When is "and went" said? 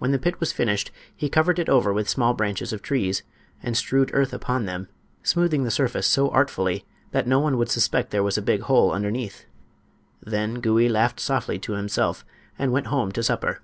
12.58-12.88